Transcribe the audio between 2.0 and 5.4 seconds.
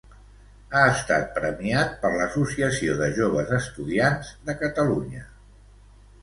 per l'Associació de Joves Estudiants de Catalunya.